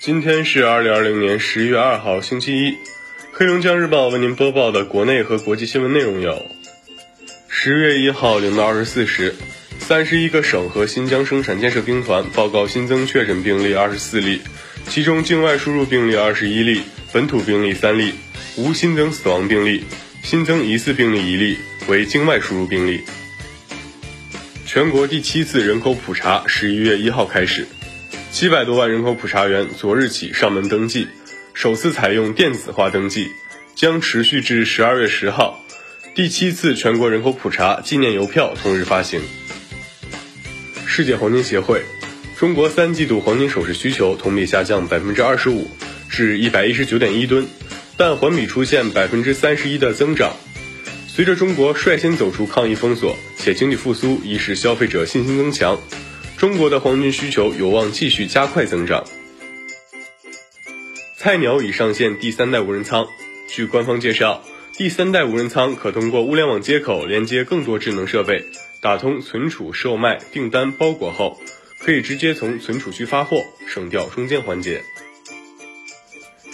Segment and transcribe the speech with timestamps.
[0.00, 2.78] 今天是二零二零年十一月二号，星期一。
[3.32, 6.46] 黑龙江日报为您播报的国内和国际新闻内容有：
[7.48, 9.34] 十月一号零到二十四时，
[9.78, 14.40] 三十一个省和新疆生产建设兵团报告新增确诊病例二十四例，
[14.88, 16.80] 其中境外输入病例二十一例，
[17.12, 18.14] 本土病例三例，
[18.56, 19.84] 无新增死亡病例，
[20.22, 21.58] 新增疑似病例一例，
[21.88, 23.02] 为境外输入病例。
[24.64, 27.66] 全国第七次人口普查十一月一号开始，
[28.40, 31.08] 七百多万人口普查员昨日起上门登记，
[31.52, 33.28] 首次采用电子化登记，
[33.74, 35.62] 将持续至十二月十号。
[36.14, 39.20] 第七次全国人口普查纪念邮票同日发行。
[40.86, 41.82] 世界黄金协会，
[42.34, 45.68] 中国三季度黄金首饰需求同比下降百分之二十五，
[46.08, 47.46] 至一百一十九点一吨，
[47.98, 50.34] 但环比出现百分之三十一的增长。
[51.06, 55.78] 随着中国率先走出抗疫封锁，且经济复苏已使消费者信心增强，
[56.40, 59.04] 中国的黄金需求有望继续加快增长。
[61.18, 63.08] 菜鸟已上线第三代无人仓。
[63.46, 64.42] 据官方介绍，
[64.78, 68.46] 第三代无人仓可通过物联网接口连接更多智能设备，
[68.80, 71.38] 打通存储、售卖、订单、包裹后，
[71.78, 74.82] 可以直接从存储区发货，省掉中间环节。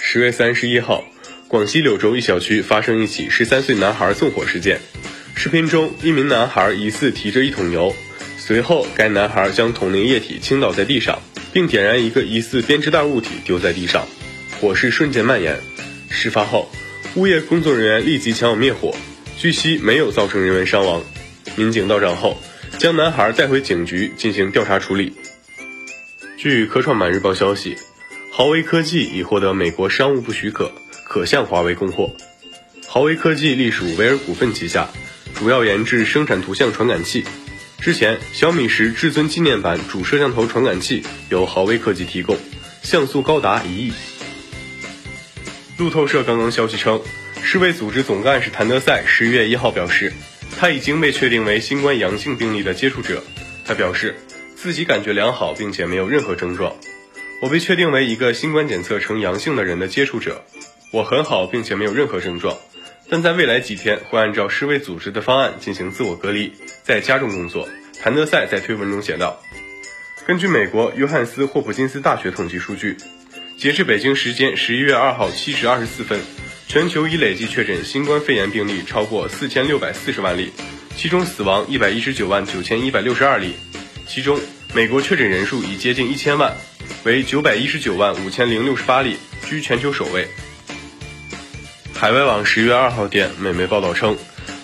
[0.00, 1.04] 十月三十一号。
[1.46, 4.80] 广西柳州一小区发生一起十三岁男孩纵火事件。
[5.36, 7.94] 视频中，一名男孩疑似提着一桶油，
[8.46, 11.20] 随后该男孩将桶内液体倾倒在地上，
[11.52, 14.06] 并点燃一个疑似编织袋物体丢在地上，
[14.60, 15.58] 火势瞬间蔓延。
[16.10, 16.70] 事发后，
[17.16, 18.94] 物业工作人员立即前往灭火，
[19.36, 21.02] 据悉没有造成人员伤亡。
[21.56, 22.38] 民警到场后，
[22.78, 25.12] 将男孩带回警局进行调查处理。
[26.36, 27.76] 据科创板日报消息，
[28.30, 30.70] 豪威科技已获得美国商务部许可。
[31.04, 32.14] 可向华为供货。
[32.86, 34.88] 豪威科技隶属维尔股份旗下，
[35.34, 37.24] 主要研制生产图像传感器。
[37.80, 42.36] 之前，小米十至尊纪念版主摄像头传感器由豪威科技提供，
[42.82, 43.92] 像素高达一亿。
[45.78, 47.00] 路透社刚刚消息称，
[47.42, 50.12] 世卫组织总干事谭德赛十一月一号表示，
[50.58, 53.22] 他已经被确定为新冠阳性病例的接触者。
[53.64, 54.16] 他表示
[54.56, 56.74] 自己感觉良好，并且没有任何症状。
[57.42, 60.44] 我被确定为一个新冠检测呈阳性的人的接触者。
[60.92, 62.56] 我很好，并且没有任何症状，
[63.08, 66.52] 但在未来几天会按照世卫组织的方案进行自我隔离，
[66.82, 67.68] 在家中工作。
[68.02, 69.40] 谭德赛在推文中写道
[70.26, 72.96] ：“根据美国约翰斯霍普金斯大学统计数据，
[73.56, 76.20] 截至北京时间十一月二号七时二十四分，
[76.66, 80.50] 全球已累计确诊新冠肺炎病例超过四千六百四十万例，
[80.96, 83.54] 其中死亡一百一十九万九千一百六十二例，
[84.06, 84.38] 其中
[84.74, 86.54] 美国确诊人数已接近一千万，
[87.04, 89.16] 为九百一十九万五千零六十八例，
[89.48, 90.26] 居全球首位。”
[91.98, 94.18] 海外网十月二号电美媒报道称，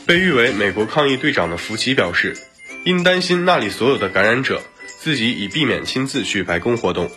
[0.06, 2.36] 被誉为美国抗疫队长的福奇表示，
[2.84, 4.62] 因担心那里所有的感染者，
[5.00, 7.10] 自己已避免亲自去白宫活动。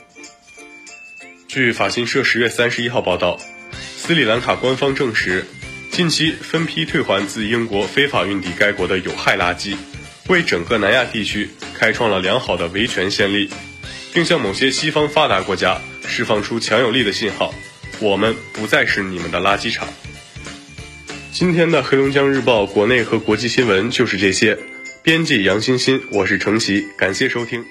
[1.49, 3.37] 据法新社十月三十一号报道，
[3.97, 5.45] 斯里兰卡官方证实，
[5.91, 9.75] 近期分批退还自英国非法运抵该国的有害垃圾，
[10.27, 13.49] 为整个南亚地区开创了良好的维权先例，
[14.13, 17.53] 并向某些西方发达国家释放出强有力的信号。
[17.99, 19.87] 我们不再是你们的垃圾场。
[21.38, 24.57] 今天的黑龙江日报国内和国际新闻就是这些。
[25.03, 27.62] 编辑杨欣欣，我是程琦，感谢收听。